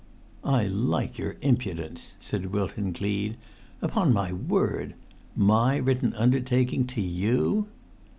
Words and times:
"I 0.43 0.65
like 0.65 1.19
your 1.19 1.35
impudence," 1.41 2.15
said 2.19 2.47
Wilton 2.51 2.91
Gleed. 2.91 3.37
"Upon 3.83 4.11
my 4.11 4.31
word! 4.33 4.95
My 5.35 5.77
written 5.77 6.15
undertaking—to 6.15 6.99
you!" 6.99 7.67